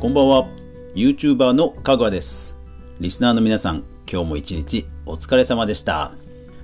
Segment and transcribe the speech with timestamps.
[0.00, 0.48] こんばんは。
[0.94, 2.54] YouTuber のかぐわです。
[3.00, 6.14] リスナーの皆さん今日も一日お疲れ様でした。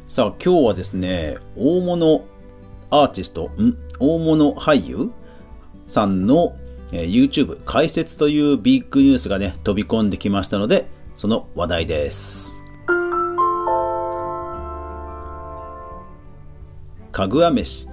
[0.06, 2.25] さあ今日はですね大物
[2.88, 3.77] アーティストん？
[4.00, 5.11] 大物俳優
[5.86, 6.57] さんの、
[6.93, 12.62] えー YouTube 解説というビッグニュースがね飛び込んできましたのでその話題です。
[17.12, 17.87] かぐわ飯。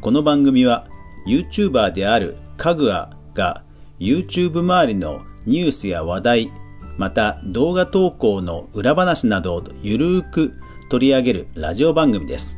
[0.00, 0.86] この番組は
[1.26, 3.64] YouTuber であるかぐわが
[3.98, 6.52] YouTube 周りのニュースや話題
[6.96, 10.54] また動画投稿の裏話などをゆるーく
[10.90, 12.56] 取り上げるラジオ番組です。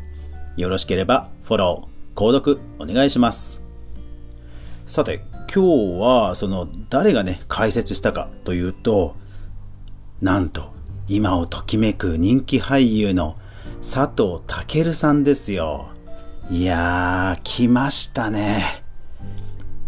[0.56, 3.62] よろしければフォロー購読お願いします。
[4.86, 9.16] さて今日はその誰がね解説したかというと
[10.20, 10.72] なんと
[11.08, 13.36] 今をときめく人気俳優の
[13.80, 15.88] 佐藤健さんですよ。
[16.50, 18.82] いやー来ましたね。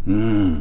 [0.06, 0.60] うん。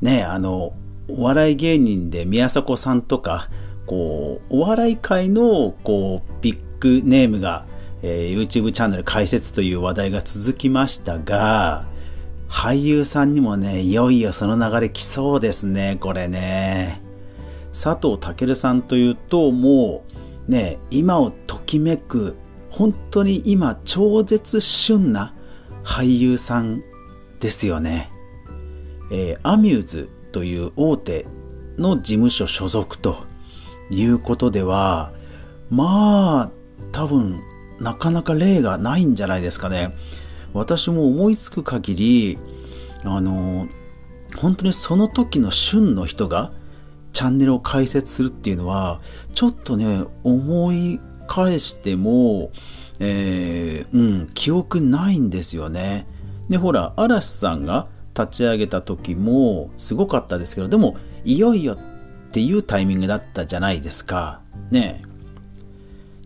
[0.00, 0.72] ねあの
[1.08, 3.48] お笑い芸人で宮迫さんとか
[3.86, 7.66] こうお笑い界のこうビッグネームが、
[8.02, 11.84] えー YouTube チャンネル開設という話題が続きましたが
[12.48, 17.00] 俳優さんにもねいよいよその流れ来そうですねこれね。
[17.72, 20.04] 佐藤健さんというとも
[20.48, 22.36] うね今をときめく
[22.70, 25.34] 本当に今超絶旬な
[25.84, 26.82] 俳優さん
[27.38, 28.10] ですよね。
[29.10, 31.26] えーアミューズという大手
[31.78, 33.24] の事務所所属と
[33.90, 35.12] いうことでは
[35.70, 36.50] まあ
[36.92, 37.40] 多分
[37.80, 39.94] なかなか例がないんじゃないですかね
[40.52, 42.38] 私も思いつく限り
[43.04, 43.68] あの
[44.36, 46.52] 本当にその時の旬の人が
[47.12, 49.00] チャンネルを開設するっていうのは
[49.34, 52.50] ちょっとね思い返しても、
[52.98, 56.06] えーうん、記憶ないんですよね。
[56.48, 57.86] でほら嵐さんが
[58.18, 61.78] 立ち上げた時もすごかったですけどでもいよいよっ
[62.32, 64.40] ていうタイミングだったじゃないですか。
[64.70, 65.02] ね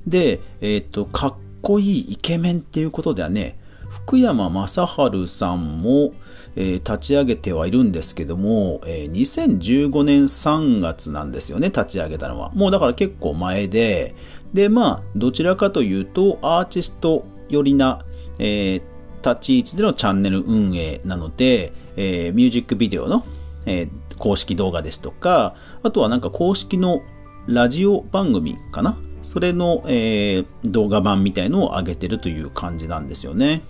[0.07, 3.59] で、えっ、とかっこいいイケメンっていうことではね
[3.89, 6.13] 福山雅治さんも、
[6.57, 14.15] えー立ち上げてはいるんですけども、えー2015年3月なんですよね立ち上げたのはもうだから結構前で
[14.53, 18.05] でまあどちらかというとアーティスト寄りな、
[18.39, 18.95] えー
[19.25, 23.25] 立ち位置でのチャンネル運営なので、えーミュージックビデオの、
[23.67, 27.03] えー公式動画ですとかあとはなんか公式の
[27.47, 28.97] ラジオ番組かな？
[29.23, 33.63] それの、えー動画版みたいのを上げてるという感じなんですよね。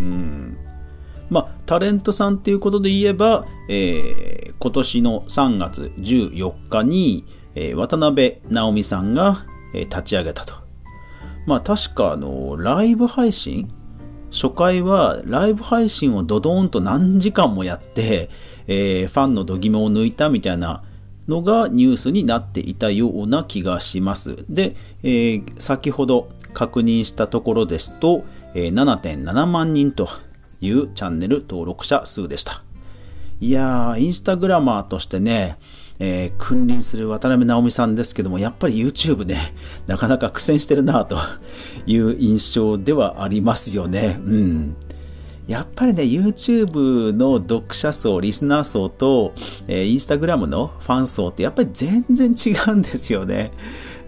[0.00, 0.56] うん
[1.30, 9.44] まあ、タレントさんっていうことで言えば、えー今年の3月14日に、えー渡辺直美さんが、
[9.74, 10.54] え立ち上げたと。
[11.46, 13.70] まあ確かあのライブ配信
[14.32, 18.30] 初回はライブ配信をドドーンと何時間もやって、
[18.66, 20.82] えーファンの度肝を抜いたみたいな
[21.28, 24.44] のがニュースになっていたような気がします。
[24.48, 30.08] で、えー先ほど確認したところですと、え7.7万人と
[30.60, 32.62] いうチャンネル登録者数でした。
[33.40, 35.58] いやー、インスタグラマーとしてね、
[36.04, 39.54] えー君臨する渡辺直美さんですけども、やっぱり YouTube ね、
[39.86, 41.16] なかなか苦戦してるなと
[41.86, 44.18] いう印象ではありますよね。
[44.18, 44.76] うん。
[45.46, 49.32] やっぱりね、YouTube の読者層、リスナー層と、
[49.68, 53.52] えー、Instagram のファン層ってやっぱり全然違うんですよね。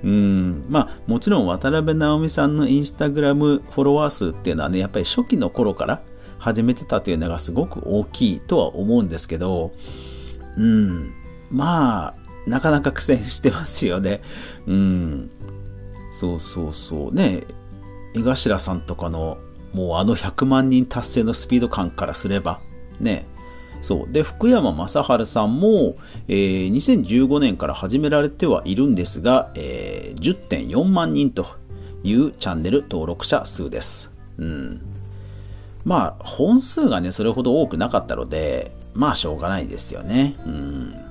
[0.03, 0.65] うん。
[0.69, 6.03] まあ、もちろん渡辺直美さんの Instagram フォロワー数っていうのはね、やっぱり初期の頃から
[6.38, 9.71] 始めてたというのがすごく大きいとは思うんですけど、
[10.59, 11.24] うん。
[11.54, 12.15] まあ、
[12.47, 14.20] なかなか苦戦してますよね。
[14.66, 15.31] うん。
[16.12, 17.15] そうそうそう。
[17.15, 17.44] ね
[18.15, 19.38] 江頭さんとかの
[19.72, 22.60] もうあの100万人達成のスピード感からすれば
[23.00, 23.26] ね
[23.82, 25.97] そうで福山雅治さんも、
[26.28, 31.47] えー2015年から始められてはいるんですが、えー10.4万人と
[32.03, 34.10] いうチャンネル登録者数です。
[34.38, 34.81] うん、
[35.84, 40.36] まあ本数がねそれほど多くなかったのでまあしょうがないですよね。
[40.47, 41.03] うん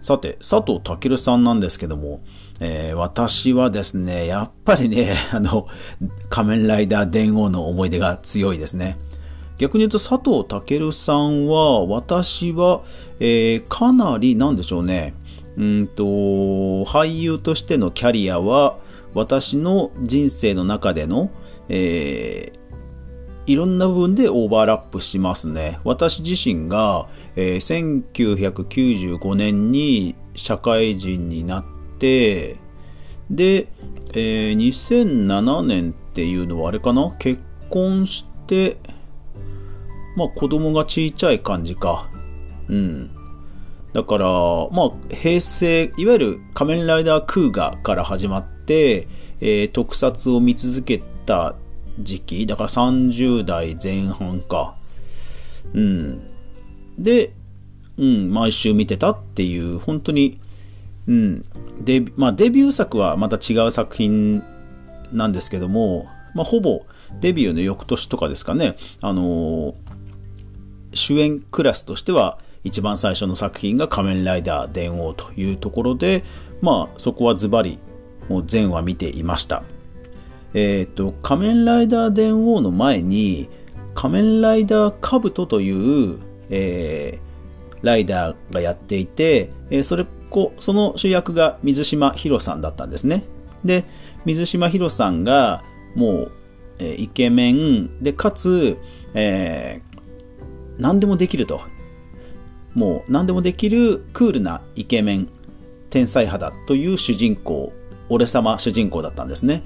[0.00, 2.20] さて、佐藤健さんなんですけども、
[2.60, 5.66] えー私はですね、やっぱりね、 あの、
[6.28, 8.98] 仮面ライダー電王の思い出が強いですね。
[9.58, 12.80] 逆に言うと佐藤健さんは、私は、
[13.18, 15.14] えーかなり、なんでしょうね、
[15.56, 18.78] うんと、俳優としてのキャリアは、
[19.12, 21.30] 私の人生の中での、
[21.68, 22.59] えー
[23.46, 25.80] いろんな部分でオーバーラップしますね。
[25.84, 31.64] 私自身が、えー1995年に社会人になっ
[31.98, 32.56] て、
[33.30, 33.68] で、
[34.12, 37.14] えー2007年っていうのはあれかな？
[37.18, 37.40] 結
[37.70, 38.78] 婚して、
[40.16, 42.08] まあ子供が小さい感じか。
[42.68, 43.10] うん。
[43.92, 44.26] だから、
[44.70, 49.08] まあ、平成、いわゆる仮面ライダークーガから始まって、
[49.40, 51.56] えー、特撮を見続けた
[52.02, 54.76] 時期、だから30代前半か。
[55.74, 56.20] うん。
[56.98, 57.32] で、
[57.96, 60.40] うん、毎週見てたっていう、本当に、
[61.06, 61.44] うん、
[61.82, 64.42] デまあ、デビュー作はまた違う作品
[65.12, 66.86] なんですけども、まあ、ほぼ
[67.20, 69.74] デビューの翌年とかですかね、あのー、
[70.94, 76.22] 主演クラスとしては一番最初の作品が仮面ライダー電王というところで、
[76.60, 77.78] まあ、そこはズバリ、
[78.28, 79.62] もう全話見ていました。
[80.54, 83.48] え、ー、と、仮面ライダー電王の前に、
[83.94, 86.18] 仮面ライダーカブトという、
[86.50, 93.24] えー、ライダーがやっていて、えー、それこ、その主役が水島ヒロさんだったんですね。
[93.64, 93.84] で、
[94.24, 95.62] 水島ヒロさんが、
[95.94, 96.32] もう、
[96.78, 98.76] え、イケメンで、かつ、
[99.14, 99.80] え、
[100.78, 101.60] 何でもできると。
[102.74, 105.28] もう何でもできるクールなイケメン、
[105.90, 107.72] 天才肌という主人公、
[108.08, 109.62] 俺様主人公だったんですね。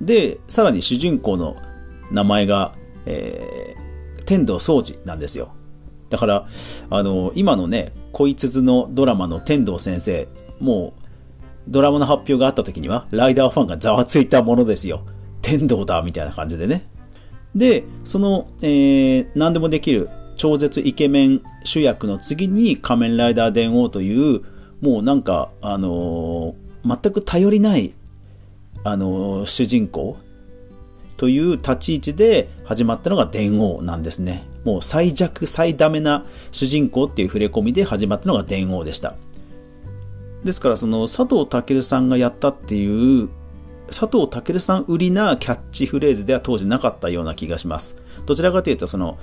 [0.00, 1.56] で、さらに主人公の
[2.10, 2.74] 名前が、
[3.06, 5.52] えー、天童総司なんですよ。
[6.08, 6.48] だから、
[6.90, 10.28] あの、今のね、恋鈴のドラマの天童先生、
[10.60, 11.00] もう、
[11.68, 15.04] ドラマの発表があった時には、ライダーファンがざわついたものですよ。
[15.42, 16.88] 天童だみたいな感じでね。
[17.54, 24.42] で、その、えー、何でもできる超絶イケメン主役の次に仮面ライダー電王という、
[24.80, 27.92] もうなんか、あのー、全く頼りない、
[28.84, 30.16] あの、主人公
[31.16, 34.46] という立ち位置で始まったのが電王なんですね。
[34.64, 39.14] もう最弱、最ダメな主人公っていう触れ込みで始まったのが電王でした。
[40.44, 43.28] ですから、その佐藤健さんがやったっていう、
[43.88, 47.96] 佐藤健さん売りなキャッチフレーズでは当時なかったような気がします。
[48.24, 49.18] どちらかというと、その、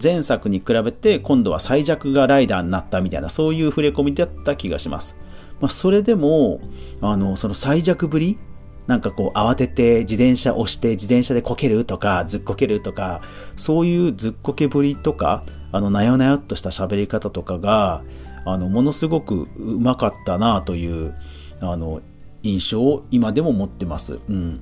[0.00, 5.14] 前作に比べて今度は最弱がライダーになったみたいなそういう触れ込みだった気がします。
[5.60, 6.60] まあ、それでも
[7.00, 8.38] あのその最弱ぶり
[8.86, 13.22] なんかこう慌てて自転車押して自転車でこけるとかずっこけるとか
[13.56, 18.02] そういうずっこけぶりとかあのなよなよっとした喋り方とかが
[18.44, 21.14] あのものすごくうまかったなという
[21.60, 22.02] あの
[22.42, 24.18] 印象を今でも持ってます。
[24.28, 24.60] うん、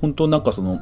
[0.00, 0.80] 本当なんかその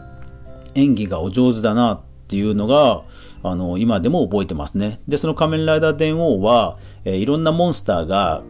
[0.77, 3.03] 演技がお上手だなっていうのが
[3.43, 5.01] あの、今でも覚えてますね。
[5.09, 8.43] で、その仮面ライダー電王は、えー、いろんなモンスターが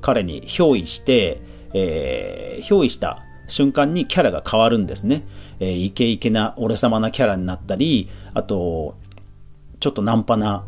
[0.00, 1.40] 彼に憑依して、
[1.74, 5.24] えー、憑依した瞬間にキャラが変わるんですね。
[5.60, 8.96] えー、イケイケな俺様なキャラになったり、あと、
[9.80, 10.64] ちょっとナンパな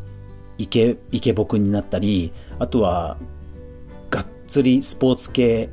[0.59, 3.17] イケ、イケボクになったり、あとは、
[4.11, 5.71] がっつりスポーツ系、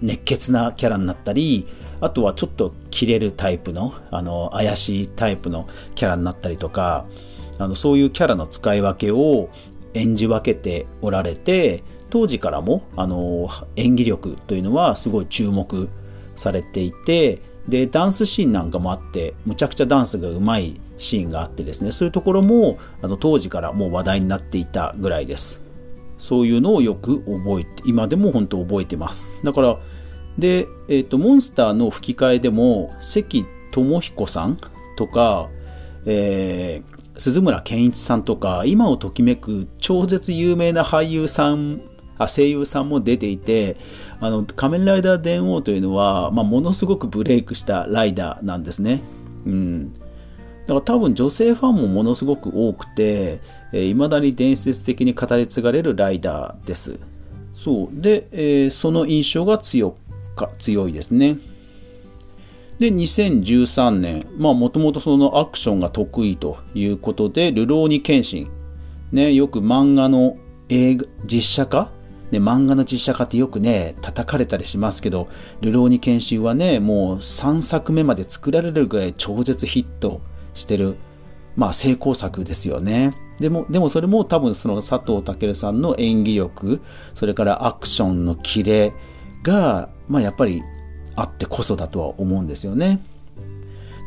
[0.00, 1.66] 熱血なキャラになったり、
[2.00, 7.06] あとはちょっと切れるタイプの、あの、怪しいタイプのキャラになったりとか、
[7.58, 9.48] あのそういうキャラの使い分けを
[9.94, 15.88] 演じ分けておられて当時からもあの演技力というのはすごい注目
[16.36, 25.60] されていてでダンスシーンなんかもあってむちゃくちゃダンスがうまいシーンがあってですねそういうところもあの当時からもう話題になっていたぐらいです。
[26.18, 29.26] そういうのをよく覚えて今でも本当覚えてます。
[29.44, 29.76] だから
[30.38, 34.56] で、えっ、ー、とモンスターの吹き替えでも関智彦さん
[34.96, 35.48] とか、
[36.06, 41.82] えー、鈴村健一さんとか、今をときめく超絶有名な俳優さん、
[42.18, 43.76] あ声優さんも出ていて、
[44.20, 49.02] あの、仮面ライダー電王というのは、まあ、ものすごくブレイクしたライダーなんですね。
[49.44, 49.92] うん。
[49.92, 50.00] だ
[50.68, 53.40] から多分女性ファンもものすごく多くて、
[53.72, 56.98] えー、だに伝説的に語り継がれるライダーです。
[57.54, 57.88] そう。
[57.92, 59.96] で、えー、その印象が強
[60.34, 61.38] か、強いですね。
[62.78, 68.50] で、2013年、まあもともとそのアクションが得意ということで、ルローニケンシン。
[69.12, 70.36] ね、よく漫画の
[70.68, 71.90] 映画、実写化
[72.30, 75.28] ね、漫画の実写化ってよくね、叩かれたりしますけど、
[75.60, 80.20] ルローニケンシンはね、もう3作目まで作られるぐらい超絶ヒット
[80.54, 80.96] してる、
[81.54, 83.16] まあ成功作ですよね。
[83.38, 86.80] でも、でもそれも多分その佐藤健さんの演技力、
[87.14, 88.92] それからアクションのキレ
[89.42, 90.62] が、まあやっぱり
[91.14, 93.02] あってこそだとは思うんですよね。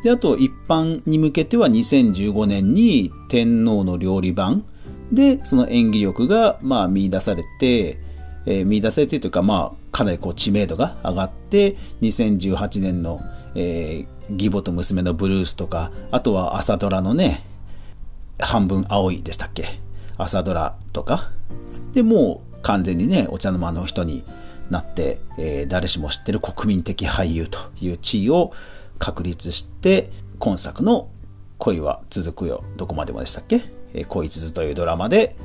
[0.03, 4.65] で、あと一般に向けては2015年に天皇の料理版
[5.11, 8.08] で、その演技力がまあ見出されて、
[8.45, 13.21] えー、見出されてというかまあかなりこう知名度が上がって、2018年の、
[13.55, 17.45] えー、義母と娘のブルースとか、あとは朝ドラのね、
[18.39, 19.79] 半分青いでしたっけ？
[20.17, 21.31] 朝ドラとか。
[21.93, 24.23] で、もう完全にね、お茶の間の人に
[24.69, 28.51] なって、えー、誰しも知ってる国民的俳優という地位を
[28.99, 31.09] 確立して、今作の
[31.57, 35.35] 恋は続くよ、どこまでもでしたっけ、えー、恋続というドラマで、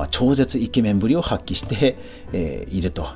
[0.00, 1.98] まあ、超絶イケメンぶりを発揮して、
[2.32, 3.06] えー、いると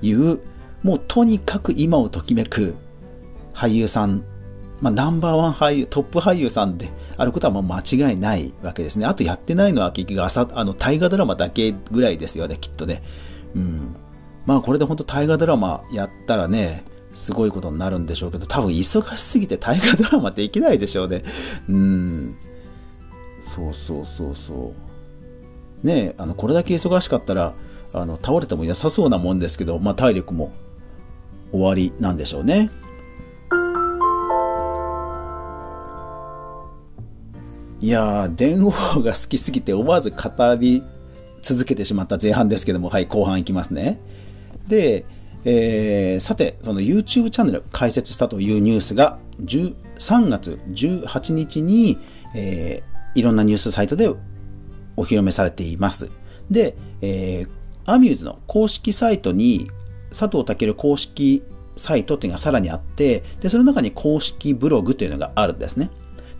[0.00, 0.40] いう、
[0.82, 2.76] もうとにかく今をときめく
[3.52, 4.24] 俳優さん、
[4.80, 6.88] まあ、ナンバーワン俳優、トップ俳優さんで
[7.18, 9.04] あることはもう間違いないわけですね。
[9.04, 13.02] あとやってないのは結局朝、あの、大河ドラマだけぐらいですよね、きっとね。
[13.54, 13.94] うん。
[14.46, 21.22] まあこれで本当大河ドラマやったらね、すごいことになるんでしょうけど、多分忙しすぎて大河ドラマできないでしょうね。
[21.68, 22.36] うん。
[23.42, 24.93] そうそうそうそう。
[25.84, 27.54] ねあの、これだけ忙しかったら、
[27.92, 30.52] あの、倒れても良さそうなもんですけど、まあ体力も
[31.52, 32.70] 終わりなんでしょうね。
[37.80, 38.70] いやー、電王
[39.02, 40.82] が好きすぎて思わず語り
[41.42, 44.00] 続けてしまった前半ですけども、はい、後半いきますね。
[44.66, 45.04] で、
[45.44, 51.98] えー、さて、その YouTube チャンネル開設したというニュースが3月18日に、
[52.34, 54.08] えー、いろんなニュースサイトで
[54.96, 56.10] お披露目されています。
[56.50, 57.48] で、えー、
[57.84, 59.70] アミューズの公式サイトに
[60.10, 61.42] 佐藤健公式
[61.76, 65.90] サイトっていうのがさらにあって、で、その中に公式ブログというのがあるんですね。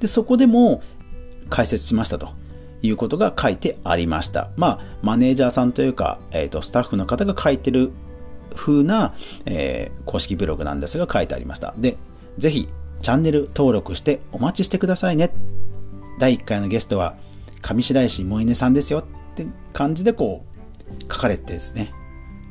[0.01, 0.83] で、そこでも
[1.51, 2.31] 解説しましたと
[2.83, 4.51] いうことが書いてありました。
[4.57, 7.91] まあ、マネージャーさんというか、えっ、ー、と、スタッフの方が書いてる
[8.55, 9.15] 風な、
[9.47, 11.75] えー、公式ブログなんですが書いてありました。
[11.77, 11.97] で、
[12.39, 12.69] ぜひ
[13.03, 15.33] チャンネル登録してお待ちしてくださいね。
[16.19, 17.17] 第1回のゲストは
[17.65, 19.05] 上白石萌音さんですよっ
[19.35, 20.45] て感じでこ
[21.01, 21.93] う書かれてですね、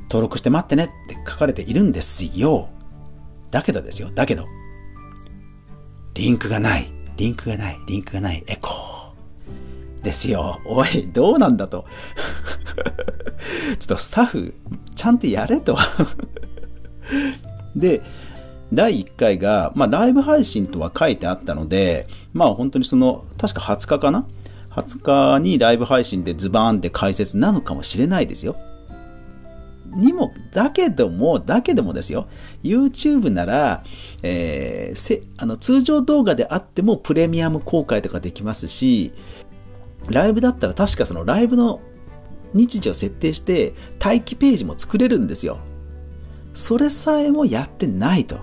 [0.09, 2.69] 登録して待ってねって書かれているんですよ。
[3.51, 4.47] だけどですよ、だけど、
[6.15, 10.03] リンクがない、リンクがない、リンクがない、エコー。
[10.03, 10.59] ですよ。
[10.65, 11.85] おい、どうなんだと。
[13.79, 14.53] ちょっとスタッフ、
[14.95, 15.77] ちゃんとやれと
[17.75, 18.01] で、
[18.73, 24.25] 第1回が、まあ、ライブ配信とは書いてあったので、まあ、本当にその、確か20日かな
[24.75, 28.55] ?20 日にライブ配信でズバーンって解説なのかもしれないですよ。
[29.95, 32.27] にも、だけども、だけどもですよ、
[32.63, 33.83] YouTube なら、
[34.23, 39.13] えー、せあの通常動画であってもプレミアム公開とかできますし、
[40.09, 41.79] ライブだったら確かそのライブの
[42.53, 45.59] 日時を設定して待機ページも作れるんですよ。
[46.53, 48.37] それさえもやってないと。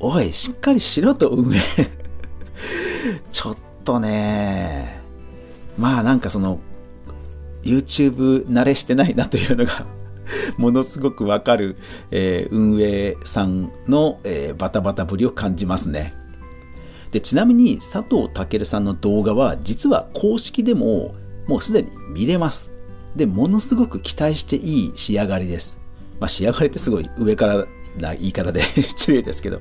[0.00, 1.60] おい、しっかりしろと運営
[3.32, 5.03] ちょっとね、
[5.78, 6.60] まあなんかその、
[7.62, 9.86] YouTube 慣れしてないなというのが
[10.58, 11.76] ものすごくわかる、
[12.10, 16.14] えー、運営さんの、えー、バタバタぶりを感じますね。
[17.10, 21.14] で、ちなみに佐藤健さんの動画は実は公式でも
[21.46, 22.70] もうすでに見れます。
[23.14, 25.78] で、ものすごく期待していい仕上がりです。
[26.20, 27.66] まあ、仕上がりってすごい上から
[27.98, 29.60] な言い方で 失礼ですけど、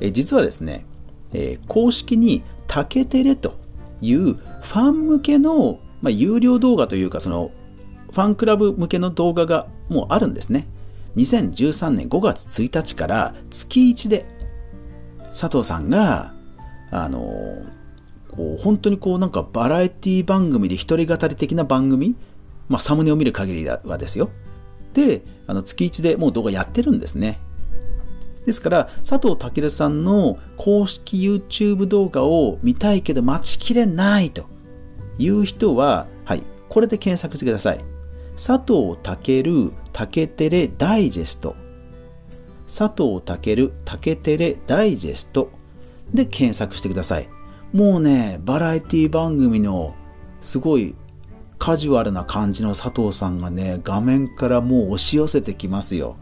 [0.00, 0.86] え実はですね、
[1.32, 3.54] えー、公式に竹テレと
[4.00, 7.50] いうファン向けの、まあ、有料動画というか、その
[8.12, 10.66] ファンクラブ向けの動画がもうあるんですね。
[11.16, 14.26] 2013年5月1日から月1で
[15.28, 16.34] 佐藤さんが、
[16.90, 17.20] あの
[18.28, 22.16] こう本当にこうなんかバラエティ番組で一人語り的な番組
[22.70, 24.30] まあ、サムネを見る限りはですよ。
[24.94, 27.40] で、あの月1でもう動画やってるんですね。
[28.46, 34.46] ですから、佐藤健さんの公式 YouTube 動画を見たいけど待ちきれないと
[35.18, 37.84] いう人は、はい、これで検索してください。
[38.34, 41.54] 佐藤健竹テレダイジェスト。
[42.66, 45.50] 佐藤健竹テレダイジェスト
[46.14, 47.28] で検索してください。
[47.72, 49.94] もうね、バラエティ番組の
[50.40, 50.94] すごい
[51.58, 56.16] カジュアルな感じの佐藤さんがね、画面からもう押し寄せてきますよ。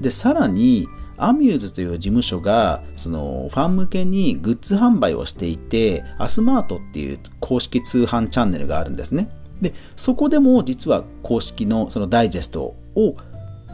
[0.00, 0.86] で、さらに、
[1.16, 9.28] アミューズという事務所が、その、ファン向けにグッズ販売をしていて、アスマートっていう公式通販チャンネルがあるんですね。
[9.60, 13.16] で、そこでも実は公式のそのダイジェストを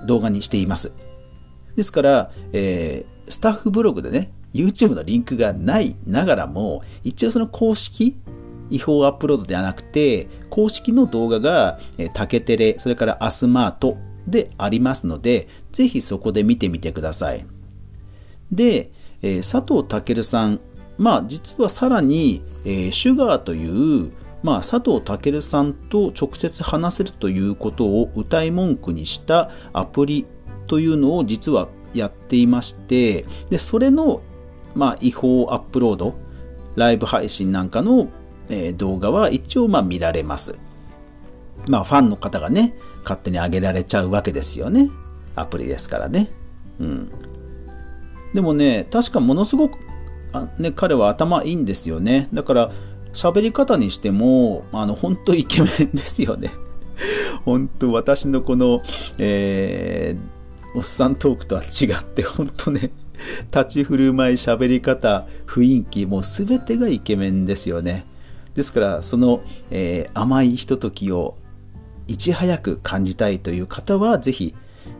[0.07, 0.93] 動画にしています。
[1.76, 8.19] ですから、えー、スタッフブログでね、YouTube のリンクがないながらも、一応その公式
[8.71, 13.97] 違法アップロードではなくて、公式の動画が、えー、竹テレ、それからアスマート
[14.27, 17.47] でありますので、ぜひそこで見てみてください。
[18.53, 18.91] で、
[19.23, 20.61] えー、佐藤健さん、
[20.99, 24.12] まあ実はさらに、えー、シュガーという、
[24.43, 30.25] まあ、佐藤健さんと直接話せるということを歌い文句にしたアプリ
[30.67, 34.23] というのを実はやっていまして、で、それの、
[34.75, 36.15] まあ、違法アップロード、
[36.75, 38.09] ライブ配信なんかの
[38.50, 40.57] え動画は一応まあ見られます。
[41.69, 44.90] まあファンの方がね、勝手に上げられちゃうわけですよね。
[45.35, 46.30] アプリですからね。
[46.78, 47.11] うん。
[48.35, 49.78] でもね、確かものすごく、
[50.33, 52.28] あね、彼は頭いいんですよね。
[52.33, 52.71] だから、
[53.12, 56.52] 喋り方にしても、あの、本当イケメンですよね。
[57.45, 58.83] 本当私のこの、
[59.19, 62.92] えー、おっさんトークとは違って、本当ね、
[63.52, 68.07] 立ち振る舞い、喋り方、雰囲気、もう全てがイケメンですよね。
[68.54, 71.37] ですから、その、えー、甘いひとときを
[72.11, 74.57] いち早く感じたいという方は、ぜひ、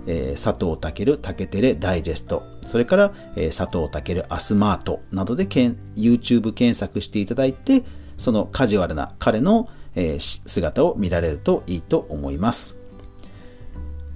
[0.07, 7.83] えー、佐藤健竹テレダイジェスト、それから、えー、佐藤健アスマートなどでけん YouTube 検索していただいて、
[8.17, 12.77] そのカジュアルな彼の、えー、姿を見られるといいと思います。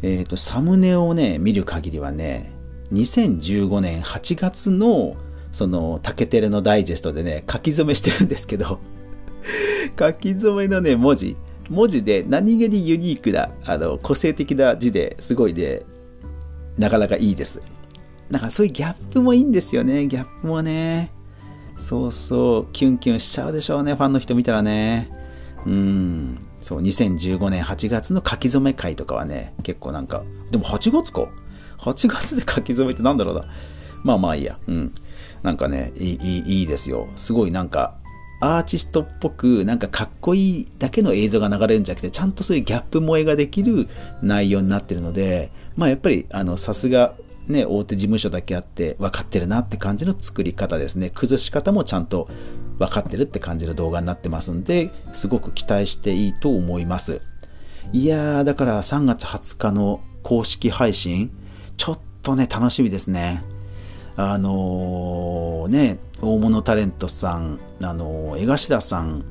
[0.02, 2.52] えっ、と、サムネをね、見る限りはね、
[2.92, 5.16] 2015年8月の
[5.50, 8.78] その竹テレのダイジェストでね、書き初めしてるんですけど、
[9.98, 11.36] 書き初めのね、文字、
[11.70, 15.82] 文字で何気にユニークな、あの、個性的な字ですごいね、
[16.78, 17.60] なかなかいいです。
[18.30, 21.10] なんかそういうギャップもいいんですよね、ギャップもね。
[21.78, 25.10] そうそう、キュンキュンしちゃうでしょうね、ファンの人見たらね。
[25.66, 26.38] うん。
[26.60, 31.28] そう、2015年8月の書き初め会とかはね、結構なんか、でも8月か
[31.78, 33.44] ?8 月で書き初めってなんだろうな。
[34.02, 34.58] まあまあいいや。
[34.66, 34.94] うん。
[35.42, 37.08] なんかね、いい、いいいいですよ。
[37.16, 37.96] すごいなんか、
[38.44, 43.88] アーティストっぽく、なんかかっこいいだけの映像が流れるんじゃなくて、ちゃんとそういうギャップ萌えができる
[44.22, 47.14] 内容になってるので、まあやっぱり、あの、さすが、
[47.48, 51.10] ね、大手事務所だけあって分かってるなって感じの作り方ですね。
[51.10, 52.28] 崩し方もちゃんと
[52.78, 57.20] 分かってるって感じる動画になってますんで、すごく期待していいと思います。
[57.92, 61.30] いやー、だから3月20日の公式配信、
[61.76, 63.42] ちょっとね、楽しみですね。
[64.16, 69.24] あのー、ね、大物タレントさん、あのー、江頭さん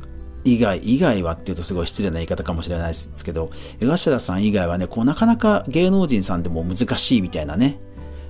[0.43, 3.49] 以外、以外はっていうとすごい失礼な言い方かもしれないですけど、
[3.79, 7.79] 江頭さん以外はね、こうなかなか芸能人さんでも難しいみたいなね、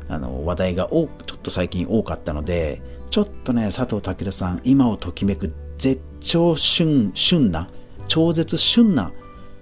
[0.10, 7.70] あの話題がちょっと最近多かったので、ちょっとね、佐藤健さん、今をときめく絶頂旬、旬な、
[8.08, 9.12] 超絶旬な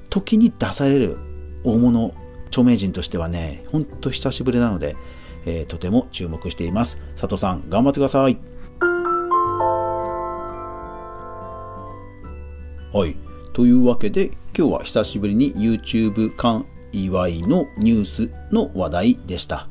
[0.09, 1.17] 時に出される
[1.63, 2.13] 大物
[2.47, 4.95] 著名人としてはね、ほんと久しぶりなので、
[5.45, 7.01] えー、とても注目しています。
[7.15, 8.37] 佐藤さん、頑張ってください。
[12.93, 13.15] はい。
[13.53, 19.67] というわけで、今日は久しぶりに YouTube 界隈のニュースの話題でした。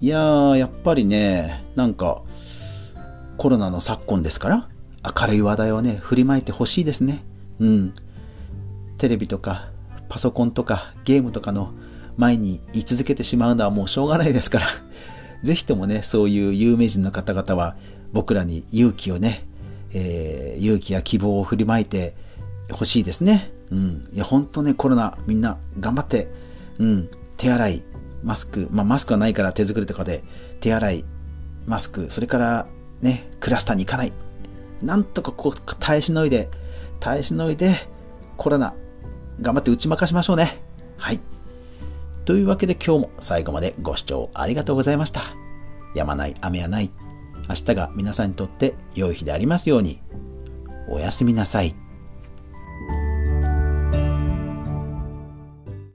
[0.00, 2.22] いやー、やっぱりね、なんか、
[3.36, 4.68] コロナの昨今ですから、
[5.04, 7.24] 明るい話題をね、振りまいてほしいですね。
[7.58, 7.94] うん。
[8.98, 9.68] テレビとか、
[10.08, 11.72] パソコンとか、ゲームとかの
[12.16, 14.66] 前に居続けてしまうのはもうしょうがないですから、
[15.42, 17.76] ぜひともね、そういう有名人の方々は、
[18.12, 19.46] 僕らに勇気をね、
[19.92, 22.14] えー、勇気や希望を振りまいて
[22.70, 23.52] ほしいですね。
[23.70, 24.08] うん。
[24.12, 26.28] いや、ほんとね、コロナ、みんな頑張って、
[26.78, 27.82] うん、手洗い、
[28.22, 30.22] マスク、まあ、マスクはないから手作りとかで
[30.60, 31.04] 手洗い、
[31.66, 32.66] マスク、それから
[33.02, 34.12] ね、クラスターに行かない。
[34.82, 36.48] なんとかこう、耐えしのいで、
[37.00, 37.88] 耐えしのいで、
[38.36, 38.74] コロナ、
[39.40, 40.62] 頑張って打ち負かしましょうね。
[40.96, 41.20] はい。
[42.24, 45.22] というわけで今日も最後までご視聴ありがとうございました。
[45.94, 46.90] やまない雨はない。
[47.48, 50.00] 明日が皆さんにとって良い日でありますように。
[50.88, 51.74] おやすみなさい。